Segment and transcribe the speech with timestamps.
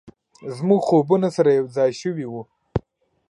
[0.55, 2.33] زموږ خوبونه سره یو ځای شوي و،